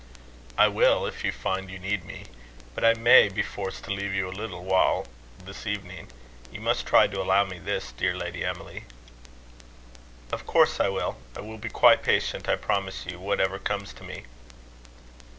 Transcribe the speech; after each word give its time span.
"I 0.57 0.67
will, 0.67 1.05
if 1.05 1.23
you 1.23 1.31
find 1.31 1.69
you 1.69 1.77
need 1.77 2.03
me. 2.05 2.25
But 2.73 2.83
I 2.83 2.95
may 2.95 3.29
be 3.29 3.43
forced 3.43 3.83
to 3.83 3.91
leave 3.93 4.15
you 4.15 4.27
a 4.27 4.31
little 4.33 4.63
while 4.65 5.05
this 5.37 5.67
evening 5.67 6.07
you 6.51 6.59
must 6.59 6.87
try 6.87 7.05
to 7.05 7.21
allow 7.21 7.45
me 7.45 7.59
this, 7.59 7.91
dear 7.91 8.17
Lady 8.17 8.43
Emily." 8.43 8.85
"Of 10.31 10.47
course 10.47 10.79
I 10.79 10.89
will. 10.89 11.17
I 11.37 11.41
will 11.41 11.59
be 11.59 11.69
quite 11.69 12.01
patient, 12.01 12.49
I 12.49 12.55
promise 12.55 13.05
you, 13.05 13.19
whatever 13.19 13.59
comes 13.59 13.93
to 13.93 14.03
me." 14.03 14.23